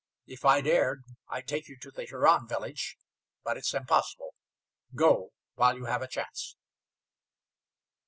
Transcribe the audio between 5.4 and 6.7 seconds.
while you have a chance."